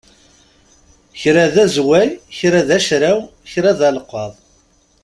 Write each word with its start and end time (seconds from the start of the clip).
Kra 1.21 1.45
d 1.53 1.55
azway, 1.63 2.09
kra 2.37 2.61
d 2.67 2.69
acraw, 2.77 3.19
kra 3.51 3.71
d 3.79 3.81
alqaḍ. 3.89 4.31